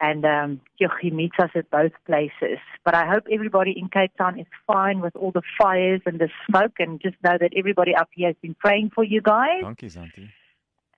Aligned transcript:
And 0.00 0.24
um 0.24 0.60
he 1.00 1.10
meets 1.10 1.36
us 1.38 1.50
at 1.54 1.70
both 1.70 1.92
places. 2.06 2.58
But 2.84 2.94
I 2.94 3.06
hope 3.06 3.24
everybody 3.30 3.72
in 3.76 3.88
Cape 3.88 4.12
Town 4.18 4.38
is 4.38 4.46
fine 4.66 5.00
with 5.00 5.14
all 5.16 5.32
the 5.32 5.46
fires 5.60 6.02
and 6.04 6.18
the 6.18 6.28
smoke 6.46 6.76
and 6.78 7.00
just 7.00 7.16
know 7.24 7.36
that 7.40 7.52
everybody 7.56 7.94
up 7.94 8.10
here 8.12 8.28
has 8.28 8.36
been 8.42 8.54
praying 8.54 8.90
for 8.94 9.04
you 9.04 9.20
guys. 9.22 9.62
Dankie 9.62 9.88
Zantie. 9.96 10.28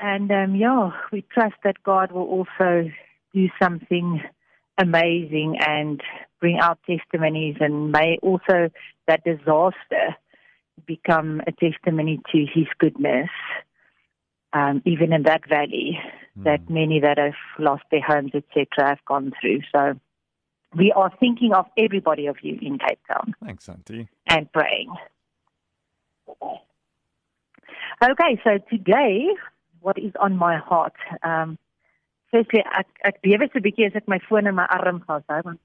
And 0.01 0.31
um, 0.33 0.57
yeah, 0.57 0.91
we 1.13 1.23
trust 1.33 1.57
that 1.63 1.83
God 1.85 2.13
will 2.13 2.29
also 2.37 2.91
do 3.33 3.49
something 3.63 4.23
amazing 4.79 5.59
and 5.61 6.03
bring 6.41 6.59
out 6.59 6.79
testimonies, 6.87 7.57
and 7.61 7.93
may 7.93 8.19
also 8.23 8.71
that 9.07 9.23
disaster 9.25 10.05
become 10.87 11.41
a 11.47 11.53
testimony 11.53 12.21
to 12.33 12.39
His 12.55 12.67
goodness, 12.79 13.31
um, 14.55 14.83
even 14.87 15.13
in 15.13 15.25
that 15.25 15.47
valley 15.49 15.99
that 16.37 16.69
many 16.69 17.01
that 17.01 17.19
have 17.19 17.35
lost 17.59 17.85
their 17.91 18.01
homes, 18.03 18.33
etc., 18.35 18.67
have 18.89 19.05
gone 19.07 19.33
through. 19.41 19.61
So 19.73 19.95
we 20.77 20.93
are 20.93 21.13
thinking 21.21 21.53
of 21.53 21.67
everybody 21.79 22.27
of 22.27 22.37
you 22.43 22.59
in 22.61 22.79
Cape 22.79 22.99
Town 23.07 23.35
Thanks 23.45 23.67
Zantie. 23.67 24.09
and 24.27 24.51
praying. 24.53 24.93
Okay, 28.03 28.41
so 28.43 28.59
today, 28.71 29.29
what 29.81 29.99
is 29.99 30.13
on 30.21 30.37
my 30.37 30.59
heart? 30.59 30.95
Um, 31.23 31.59
firstly, 32.33 32.65
ek 32.79 32.89
ek 33.05 33.23
bewe 33.23 33.47
so 33.53 33.61
bietjie 33.61 33.87
as 33.87 33.95
ek 33.95 34.09
my 34.09 34.19
foon 34.29 34.49
in 34.51 34.57
my 34.57 34.67
arm 34.67 35.05
vashou 35.07 35.45
want 35.45 35.61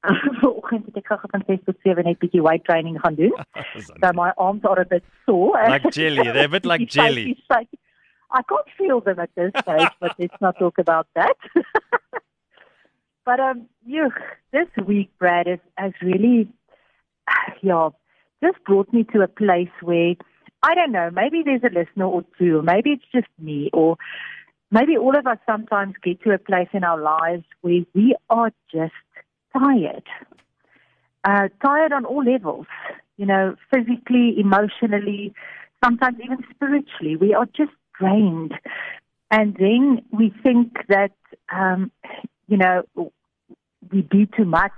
vanoggend 0.10 0.84
het 0.88 0.96
ek 1.00 1.08
gou 1.12 1.30
van 1.32 1.42
6 1.48 1.64
tot 1.64 1.80
7 1.86 2.04
net 2.04 2.20
bietjie 2.20 2.42
weight 2.44 2.64
training 2.68 3.00
gaan 3.00 3.16
doen. 3.16 3.32
So 4.02 4.12
my 4.12 4.30
arms 4.36 4.64
are 4.64 4.80
a 4.80 4.84
bit 4.84 5.04
sore. 5.24 5.64
Like 5.68 5.90
jelly. 5.90 6.28
They're 6.28 6.50
a 6.52 6.54
bit 6.58 6.66
like 6.66 6.86
jelly. 6.98 7.36
I 8.32 8.42
can't 8.42 8.66
feel 8.78 9.00
them 9.00 9.18
at 9.18 9.30
this 9.34 9.52
stage, 9.62 9.88
but 10.00 10.14
let's 10.18 10.40
not 10.40 10.58
talk 10.58 10.78
about 10.78 11.08
that. 11.14 11.36
but 13.24 13.40
um, 13.40 13.66
you, 13.84 14.10
this 14.52 14.68
week, 14.86 15.10
Brad, 15.18 15.46
has, 15.46 15.58
has 15.76 15.92
really, 16.00 16.48
yeah, 17.62 17.90
just 18.42 18.62
brought 18.64 18.92
me 18.92 19.04
to 19.12 19.22
a 19.22 19.28
place 19.28 19.70
where 19.82 20.14
I 20.62 20.74
don't 20.74 20.92
know. 20.92 21.10
Maybe 21.10 21.42
there's 21.44 21.62
a 21.64 21.74
listener 21.74 22.06
or 22.06 22.24
two, 22.38 22.58
or 22.58 22.62
maybe 22.62 22.90
it's 22.90 23.04
just 23.12 23.28
me, 23.38 23.70
or 23.72 23.96
maybe 24.70 24.96
all 24.96 25.16
of 25.16 25.26
us 25.26 25.38
sometimes 25.46 25.94
get 26.02 26.22
to 26.22 26.32
a 26.32 26.38
place 26.38 26.68
in 26.72 26.84
our 26.84 27.00
lives 27.00 27.44
where 27.62 27.80
we 27.94 28.14
are 28.28 28.52
just 28.70 28.92
tired. 29.52 30.04
Uh, 31.24 31.48
tired 31.64 31.92
on 31.92 32.04
all 32.04 32.24
levels, 32.24 32.66
you 33.16 33.26
know, 33.26 33.56
physically, 33.70 34.36
emotionally, 34.38 35.34
sometimes 35.84 36.18
even 36.22 36.38
spiritually. 36.54 37.16
We 37.16 37.34
are 37.34 37.46
just 37.46 37.72
drained. 38.00 38.54
And 39.30 39.54
then 39.56 40.02
we 40.10 40.34
think 40.42 40.72
that, 40.88 41.12
um, 41.54 41.92
you 42.48 42.56
know, 42.56 42.82
we 43.92 44.02
do 44.02 44.26
too 44.26 44.44
much 44.44 44.72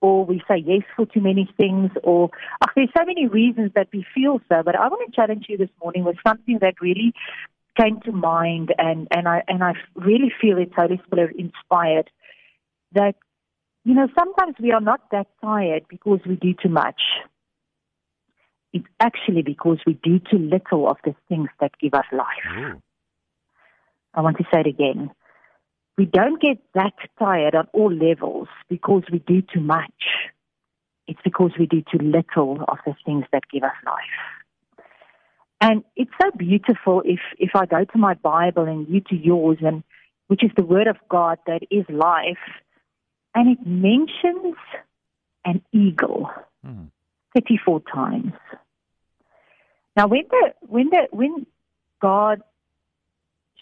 or 0.00 0.24
we 0.24 0.42
say 0.46 0.58
yes 0.58 0.82
for 0.94 1.06
too 1.06 1.20
many 1.20 1.48
things 1.56 1.90
or 2.02 2.30
ach, 2.62 2.70
there's 2.76 2.90
so 2.96 3.04
many 3.04 3.26
reasons 3.26 3.72
that 3.74 3.88
we 3.92 4.04
feel 4.14 4.40
so. 4.48 4.62
But 4.62 4.76
I 4.76 4.88
want 4.88 5.10
to 5.10 5.16
challenge 5.16 5.46
you 5.48 5.56
this 5.56 5.70
morning 5.82 6.04
with 6.04 6.16
something 6.26 6.58
that 6.60 6.74
really 6.80 7.14
came 7.80 8.00
to 8.02 8.12
mind 8.12 8.72
and, 8.78 9.08
and 9.10 9.26
I 9.26 9.42
and 9.48 9.64
I 9.64 9.72
really 9.96 10.32
feel 10.40 10.58
it's 10.58 10.74
Holy 10.76 11.00
Spirit 11.06 11.34
inspired 11.36 12.08
that 12.92 13.16
you 13.84 13.94
know, 13.94 14.08
sometimes 14.18 14.56
we 14.60 14.72
are 14.72 14.80
not 14.80 15.10
that 15.10 15.26
tired 15.42 15.84
because 15.88 16.20
we 16.26 16.36
do 16.36 16.54
too 16.54 16.70
much. 16.70 17.00
It's 18.74 18.84
actually 18.98 19.42
because 19.42 19.78
we 19.86 19.94
do 20.02 20.18
too 20.18 20.36
little 20.36 20.90
of 20.90 20.96
the 21.04 21.14
things 21.28 21.48
that 21.60 21.78
give 21.80 21.94
us 21.94 22.04
life. 22.12 22.58
Ooh. 22.58 22.82
I 24.12 24.20
want 24.20 24.36
to 24.38 24.44
say 24.52 24.60
it 24.60 24.66
again. 24.66 25.10
We 25.96 26.06
don't 26.06 26.42
get 26.42 26.58
that 26.74 26.94
tired 27.16 27.54
on 27.54 27.68
all 27.72 27.92
levels 27.92 28.48
because 28.68 29.04
we 29.12 29.20
do 29.20 29.42
too 29.42 29.60
much. 29.60 30.02
It's 31.06 31.20
because 31.22 31.52
we 31.56 31.66
do 31.66 31.82
too 31.82 31.98
little 32.02 32.64
of 32.66 32.78
the 32.84 32.96
things 33.06 33.24
that 33.32 33.44
give 33.48 33.62
us 33.62 33.76
life. 33.86 34.84
And 35.60 35.84
it's 35.94 36.10
so 36.20 36.30
beautiful 36.36 37.00
if, 37.04 37.20
if 37.38 37.50
I 37.54 37.66
go 37.66 37.84
to 37.84 37.98
my 37.98 38.14
Bible 38.14 38.64
and 38.64 38.88
you 38.88 39.00
to 39.02 39.14
yours, 39.14 39.58
and 39.62 39.84
which 40.26 40.42
is 40.42 40.50
the 40.56 40.64
Word 40.64 40.88
of 40.88 40.96
God 41.08 41.38
that 41.46 41.62
is 41.70 41.84
life, 41.88 42.44
and 43.36 43.56
it 43.56 43.64
mentions 43.64 44.56
an 45.44 45.62
eagle 45.72 46.28
Hmm. 46.64 46.86
34 47.34 47.80
times. 47.92 48.32
Now, 49.96 50.08
when 50.08 50.24
the 50.28 50.54
when 50.60 50.90
the 50.90 51.08
when 51.10 51.46
God 52.00 52.42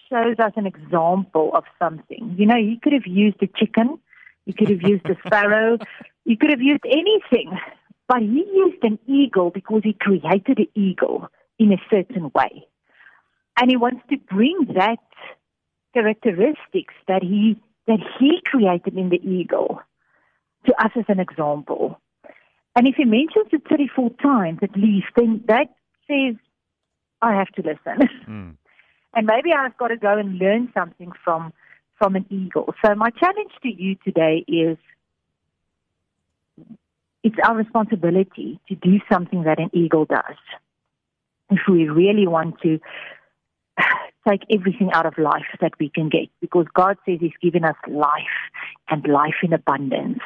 shows 0.08 0.36
us 0.38 0.52
an 0.56 0.66
example 0.66 1.50
of 1.54 1.64
something, 1.78 2.36
you 2.38 2.46
know, 2.46 2.56
He 2.56 2.78
could 2.82 2.92
have 2.92 3.06
used 3.06 3.42
a 3.42 3.46
chicken, 3.46 3.98
He 4.46 4.52
could 4.52 4.70
have 4.70 4.82
used 4.82 5.06
a 5.06 5.16
sparrow, 5.26 5.78
He 6.24 6.36
could 6.36 6.50
have 6.50 6.62
used 6.62 6.84
anything, 6.86 7.58
but 8.08 8.20
He 8.20 8.44
used 8.54 8.82
an 8.82 8.98
eagle 9.06 9.50
because 9.50 9.82
He 9.84 9.92
created 9.92 10.58
an 10.58 10.68
eagle 10.74 11.28
in 11.58 11.72
a 11.72 11.82
certain 11.90 12.30
way, 12.34 12.66
and 13.58 13.70
He 13.70 13.76
wants 13.76 14.02
to 14.10 14.16
bring 14.16 14.56
that 14.74 14.98
characteristics 15.92 16.94
that 17.08 17.22
He 17.22 17.60
that 17.86 18.00
He 18.18 18.40
created 18.46 18.96
in 18.96 19.10
the 19.10 19.20
eagle 19.22 19.80
to 20.66 20.84
us 20.84 20.92
as 20.96 21.04
an 21.08 21.20
example. 21.20 22.00
And 22.74 22.86
if 22.86 22.94
he 22.96 23.04
mentions 23.04 23.48
it 23.52 23.62
34 23.68 24.10
times 24.22 24.60
at 24.62 24.74
least, 24.76 25.08
then 25.16 25.44
that 25.46 25.68
says, 26.12 26.36
I 27.20 27.34
have 27.34 27.48
to 27.52 27.62
listen. 27.62 28.08
Mm. 28.28 28.56
and 29.14 29.26
maybe 29.26 29.52
I've 29.52 29.76
got 29.76 29.88
to 29.88 29.96
go 29.96 30.16
and 30.16 30.38
learn 30.38 30.70
something 30.72 31.12
from, 31.24 31.52
from 31.98 32.16
an 32.16 32.24
eagle. 32.30 32.72
So 32.84 32.94
my 32.94 33.10
challenge 33.10 33.52
to 33.62 33.68
you 33.68 33.96
today 34.04 34.44
is 34.46 34.78
it's 37.22 37.36
our 37.44 37.56
responsibility 37.56 38.60
to 38.68 38.74
do 38.74 39.00
something 39.10 39.42
that 39.44 39.58
an 39.58 39.70
eagle 39.72 40.04
does. 40.04 40.38
If 41.50 41.60
we 41.68 41.88
really 41.88 42.26
want 42.26 42.60
to 42.62 42.80
take 44.28 44.42
everything 44.50 44.90
out 44.92 45.06
of 45.06 45.18
life 45.18 45.50
that 45.60 45.72
we 45.78 45.88
can 45.88 46.08
get, 46.08 46.28
because 46.40 46.66
God 46.74 46.96
says 47.04 47.18
He's 47.20 47.32
given 47.42 47.64
us 47.64 47.76
life 47.88 48.38
and 48.88 49.06
life 49.06 49.36
in 49.42 49.52
abundance. 49.52 50.20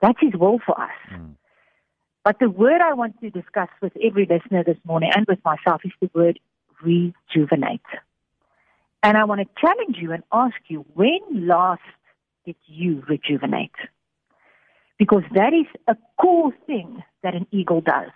That's 0.00 0.18
His 0.20 0.34
will 0.34 0.58
for 0.64 0.80
us. 0.80 0.90
Mm. 1.12 1.34
But 2.24 2.38
the 2.38 2.48
word 2.48 2.80
I 2.80 2.94
want 2.94 3.20
to 3.20 3.30
discuss 3.30 3.68
with 3.80 3.92
every 4.02 4.26
listener 4.26 4.62
this 4.62 4.76
morning 4.84 5.10
and 5.14 5.26
with 5.26 5.40
myself 5.44 5.82
is 5.84 5.92
the 6.00 6.10
word 6.14 6.38
rejuvenate. 6.80 7.80
And 9.02 9.16
I 9.16 9.24
want 9.24 9.40
to 9.40 9.60
challenge 9.60 9.96
you 10.00 10.12
and 10.12 10.22
ask 10.32 10.54
you, 10.68 10.84
when 10.94 11.18
last 11.32 11.82
did 12.46 12.56
you 12.66 13.02
rejuvenate? 13.08 13.74
Because 14.98 15.24
that 15.34 15.52
is 15.52 15.66
a 15.88 15.96
cool 16.20 16.52
thing 16.66 17.02
that 17.24 17.34
an 17.34 17.46
eagle 17.50 17.80
does. 17.80 18.12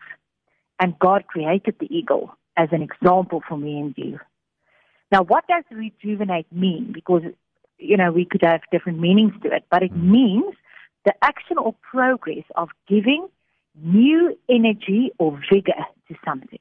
And 0.79 0.97
God 0.99 1.27
created 1.27 1.77
the 1.81 1.93
eagle 1.93 2.37
as 2.57 2.69
an 2.71 2.83
example 2.83 3.43
for 3.49 3.59
me 3.59 3.81
and 3.81 3.95
you. 3.97 4.21
Now, 5.11 5.23
what 5.23 5.45
does 5.49 5.65
rejuvenate 5.71 6.51
mean? 6.53 6.93
Because, 6.93 7.23
you 7.79 7.97
know, 7.97 8.13
we 8.13 8.25
could 8.25 8.43
have 8.43 8.61
different 8.71 9.01
meanings 9.01 9.33
to 9.43 9.51
it, 9.51 9.65
but 9.71 9.83
it 9.83 9.93
mm. 9.93 10.11
means 10.11 10.55
the 11.05 11.15
action 11.23 11.59
or 11.59 11.75
progress 11.83 12.45
of 12.55 12.69
giving 12.89 13.29
new 13.83 14.39
energy 14.49 15.13
or 15.19 15.39
vigor 15.53 15.85
to 16.09 16.15
something. 16.25 16.59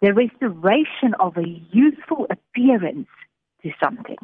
The 0.00 0.12
restoration 0.12 1.14
of 1.20 1.36
a 1.36 1.46
youthful 1.70 2.26
appearance 2.28 3.08
to 3.62 3.70
something. 3.82 4.18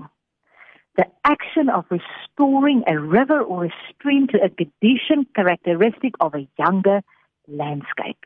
The 0.96 1.06
action 1.24 1.68
of 1.68 1.84
restoring 1.90 2.82
a 2.88 2.98
river 2.98 3.40
or 3.40 3.66
a 3.66 3.74
stream 3.90 4.26
to 4.28 4.38
a 4.42 4.48
condition 4.48 5.26
characteristic 5.36 6.14
of 6.18 6.34
a 6.34 6.48
younger 6.58 7.02
landscape. 7.46 8.24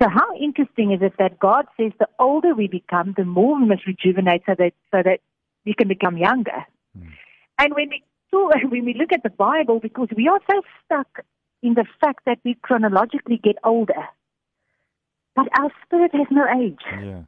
So 0.00 0.08
how 0.08 0.36
interesting 0.38 0.92
is 0.92 1.00
it 1.02 1.14
that 1.18 1.38
God 1.38 1.66
says 1.80 1.92
the 1.98 2.08
older 2.18 2.54
we 2.54 2.68
become, 2.68 3.14
the 3.16 3.24
more 3.24 3.58
we 3.58 3.66
must 3.66 3.86
rejuvenate 3.86 4.42
so 4.46 4.54
that 4.58 4.72
so 4.92 5.02
that 5.02 5.20
we 5.64 5.74
can 5.74 5.88
become 5.88 6.16
younger. 6.16 6.66
Hmm. 6.96 7.08
And 7.58 7.74
when 7.74 7.88
we 7.88 8.02
so 8.30 8.50
when 8.68 8.84
we 8.84 8.94
look 8.94 9.12
at 9.12 9.22
the 9.22 9.30
Bible, 9.30 9.80
because 9.80 10.08
we 10.14 10.28
are 10.28 10.40
so 10.48 10.62
stuck 10.84 11.24
in 11.62 11.74
the 11.74 11.84
fact 12.00 12.20
that 12.26 12.38
we 12.44 12.54
chronologically 12.62 13.38
get 13.42 13.56
older, 13.64 14.08
but 15.34 15.48
our 15.58 15.70
spirit 15.84 16.12
has 16.14 16.26
no 16.30 16.44
age. 16.60 16.80
Yeah. 16.90 17.22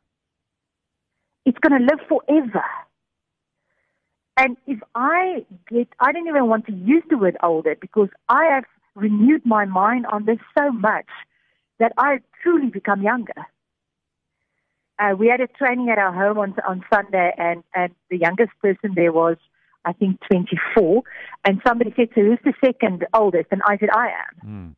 it's 1.47 1.59
going 1.59 1.79
to 1.81 1.85
live 1.85 2.01
forever. 2.09 2.65
And 4.37 4.57
if 4.67 4.79
I 4.95 5.45
get, 5.69 5.89
I 5.99 6.13
don't 6.13 6.29
even 6.29 6.47
want 6.47 6.67
to 6.67 6.73
use 6.73 7.03
the 7.11 7.19
word 7.19 7.37
older 7.43 7.77
because 7.79 8.09
I 8.29 8.45
have 8.47 8.65
renewed 8.95 9.45
my 9.45 9.65
mind 9.65 10.07
on 10.07 10.25
this 10.25 10.39
so 10.57 10.73
much 10.73 11.07
that 11.79 11.93
I 11.99 12.21
truly 12.43 12.69
become 12.69 13.03
younger. 13.03 13.47
Uh, 14.99 15.15
we 15.19 15.29
had 15.29 15.41
a 15.41 15.47
training 15.47 15.89
at 15.91 15.99
our 15.99 16.13
home 16.13 16.39
on 16.39 16.55
on 16.69 16.85
Sunday, 16.93 17.33
and 17.39 17.65
and 17.75 17.95
the 18.11 18.19
youngest 18.19 18.53
person 18.61 18.93
there 18.95 19.13
was, 19.13 19.37
I 19.85 19.93
think, 19.93 20.21
24. 20.31 21.03
And 21.45 21.61
somebody 21.67 21.93
said, 21.97 22.09
"So 22.15 22.23
who's 22.23 22.39
the 22.45 22.55
second 22.65 23.07
oldest?" 23.15 23.49
And 23.51 23.63
I 23.67 23.77
said, 23.79 23.91
"I 23.95 24.09
am," 24.09 24.49
Mm. 24.49 24.77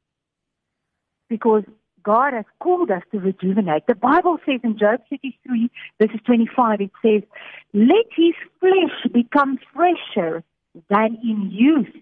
because 1.29 1.65
God 2.03 2.33
has 2.33 2.45
called 2.59 2.91
us 2.91 3.03
to 3.13 3.21
rejuvenate. 3.21 3.87
The 3.87 3.95
Bible 3.95 4.39
says 4.45 4.61
in 4.65 4.77
Job 4.79 5.01
33, 5.09 5.71
verses 6.01 6.21
25, 6.25 6.81
it 6.81 6.91
says, 7.01 7.23
"Let 7.73 8.07
his 8.15 8.35
flesh 8.59 9.13
become 9.13 9.59
fresher 9.73 10.43
than 10.89 11.17
in 11.23 11.51
youth. 11.51 11.95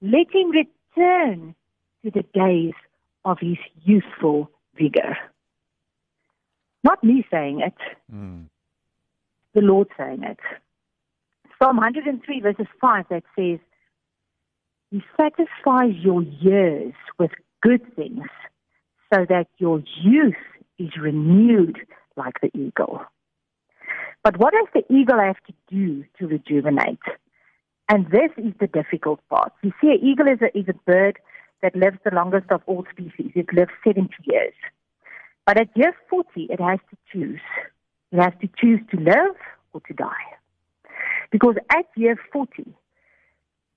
Let 0.00 0.30
him 0.34 0.50
return 0.50 1.54
to 2.02 2.10
the 2.10 2.22
days 2.34 2.74
of 3.24 3.38
his 3.40 3.58
youthful 3.84 4.50
vigor." 4.74 5.16
Not 6.84 7.02
me 7.02 7.26
saying 7.30 7.60
it, 7.60 7.76
Mm. 8.10 8.46
the 9.52 9.60
Lord 9.60 9.88
saying 9.96 10.22
it. 10.22 10.38
Psalm 11.60 11.76
103, 11.76 12.40
verses 12.40 12.66
5, 12.80 13.06
that 13.10 13.24
says, 13.36 13.58
He 14.92 15.02
satisfies 15.16 15.94
your 16.00 16.22
years 16.22 16.94
with 17.18 17.32
good 17.62 17.82
things 17.96 18.26
so 19.12 19.26
that 19.28 19.48
your 19.58 19.82
youth 20.00 20.34
is 20.78 20.90
renewed 21.00 21.78
like 22.16 22.34
the 22.40 22.50
eagle. 22.56 23.02
But 24.22 24.38
what 24.38 24.52
does 24.52 24.68
the 24.72 24.94
eagle 24.94 25.18
have 25.18 25.42
to 25.46 25.54
do 25.68 26.04
to 26.18 26.28
rejuvenate? 26.28 27.00
And 27.88 28.06
this 28.10 28.30
is 28.36 28.52
the 28.60 28.68
difficult 28.68 29.20
part. 29.28 29.52
You 29.62 29.72
see, 29.80 29.88
an 29.88 29.98
eagle 30.00 30.28
is 30.28 30.40
a, 30.42 30.56
is 30.56 30.68
a 30.68 30.74
bird 30.86 31.18
that 31.62 31.74
lives 31.74 31.98
the 32.04 32.14
longest 32.14 32.50
of 32.50 32.62
all 32.66 32.84
species. 32.92 33.32
It 33.34 33.52
lives 33.52 33.72
70 33.84 34.10
years. 34.24 34.54
But 35.44 35.58
at 35.58 35.76
year 35.76 35.94
40, 36.08 36.48
it 36.50 36.60
has 36.60 36.78
to 36.90 36.96
choose. 37.12 37.40
It 38.12 38.22
has 38.22 38.32
to 38.42 38.48
choose 38.60 38.80
to 38.90 39.00
live 39.00 39.34
or 39.72 39.80
to 39.88 39.94
die. 39.94 40.37
Because 41.30 41.56
at 41.70 41.86
year 41.96 42.18
40, 42.32 42.64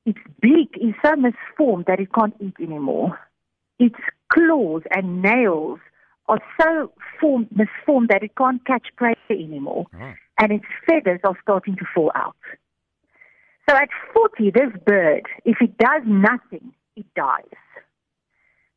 its 0.06 0.20
beak 0.42 0.76
is 0.76 0.94
so 1.04 1.16
misformed 1.16 1.86
that 1.88 2.00
it 2.00 2.14
can't 2.14 2.36
eat 2.40 2.56
anymore. 2.60 3.20
Its 3.80 4.00
claws 4.32 4.84
and 4.92 5.22
nails 5.22 5.80
are 6.28 6.40
so 6.60 6.92
formed, 7.20 7.48
misformed 7.52 8.10
that 8.10 8.24
it 8.24 8.36
can't 8.38 8.66
catch 8.66 8.88
prey 8.96 9.16
anymore. 9.30 9.86
Oh. 9.94 10.14
And 10.40 10.52
its 10.52 10.66
feathers 10.88 11.20
are 11.24 11.38
starting 11.44 11.76
to 11.76 11.86
fall 11.94 12.12
out. 12.16 12.36
So 13.70 13.76
at 13.76 13.90
40, 14.14 14.52
this 14.52 14.72
bird, 14.86 15.24
if 15.46 15.58
it 15.62 15.78
does 15.78 16.02
nothing, 16.06 16.74
it 16.96 17.06
dies. 17.16 17.44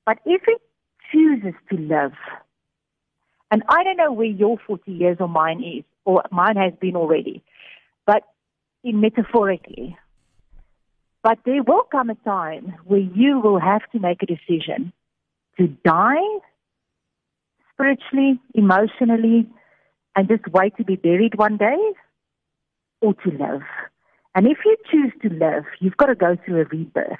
But 0.04 0.18
if 0.26 0.42
it 0.46 0.60
chooses 1.10 1.54
to 1.70 1.76
live, 1.76 2.12
and 3.50 3.62
I 3.68 3.84
don't 3.84 3.96
know 3.96 4.12
where 4.12 4.26
your 4.26 4.58
40 4.66 4.90
years 4.92 5.16
or 5.20 5.28
mine 5.28 5.62
is, 5.62 5.84
or 6.04 6.22
mine 6.30 6.56
has 6.56 6.74
been 6.80 6.96
already, 6.96 7.42
metaphorically. 8.92 9.96
But 11.22 11.38
there 11.46 11.62
will 11.62 11.84
come 11.90 12.10
a 12.10 12.14
time 12.16 12.74
where 12.84 13.00
you 13.00 13.40
will 13.40 13.58
have 13.58 13.82
to 13.92 13.98
make 13.98 14.22
a 14.22 14.26
decision 14.26 14.92
to 15.58 15.68
die 15.84 16.20
spiritually, 17.72 18.38
emotionally, 18.54 19.48
and 20.14 20.28
just 20.28 20.46
wait 20.48 20.76
to 20.76 20.84
be 20.84 20.96
buried 20.96 21.36
one 21.36 21.56
day, 21.56 21.78
or 23.00 23.14
to 23.14 23.30
live. 23.30 23.62
And 24.34 24.46
if 24.46 24.58
you 24.64 24.76
choose 24.90 25.12
to 25.22 25.28
live, 25.28 25.64
you've 25.80 25.96
got 25.96 26.06
to 26.06 26.14
go 26.14 26.36
through 26.44 26.60
a 26.60 26.64
rebirth, 26.64 27.18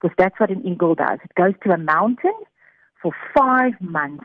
because 0.00 0.14
that's 0.16 0.38
what 0.40 0.50
an 0.50 0.66
eagle 0.66 0.94
does. 0.94 1.18
It 1.24 1.34
goes 1.34 1.54
to 1.64 1.72
a 1.72 1.78
mountain 1.78 2.34
for 3.02 3.12
five 3.36 3.72
months. 3.80 4.24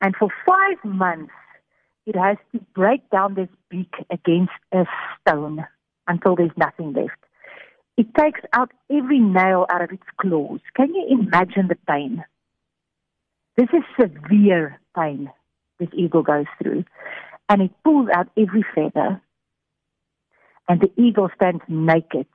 And 0.00 0.14
for 0.16 0.28
five 0.46 0.84
months, 0.84 1.32
it 2.06 2.16
has 2.16 2.36
to 2.52 2.60
break 2.74 3.08
down 3.10 3.34
this 3.34 3.48
beak 3.68 3.94
against 4.10 4.52
a 4.72 4.84
stone 5.20 5.64
until 6.06 6.36
there's 6.36 6.56
nothing 6.56 6.92
left. 6.92 7.18
It 7.96 8.14
takes 8.14 8.40
out 8.52 8.72
every 8.90 9.20
nail 9.20 9.66
out 9.70 9.82
of 9.82 9.92
its 9.92 10.02
claws. 10.16 10.60
Can 10.76 10.94
you 10.94 11.06
imagine 11.10 11.68
the 11.68 11.78
pain? 11.86 12.24
This 13.56 13.68
is 13.72 13.84
severe 13.98 14.80
pain 14.96 15.30
this 15.78 15.88
eagle 15.92 16.22
goes 16.22 16.46
through. 16.62 16.84
And 17.48 17.62
it 17.62 17.70
pulls 17.84 18.08
out 18.14 18.28
every 18.36 18.64
feather. 18.74 19.20
And 20.68 20.80
the 20.80 20.90
eagle 21.00 21.28
stands 21.36 21.62
naked 21.68 22.26